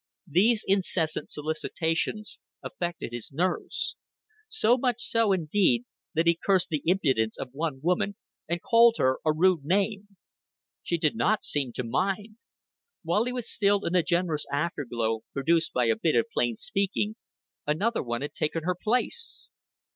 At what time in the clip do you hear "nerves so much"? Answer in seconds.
3.31-5.03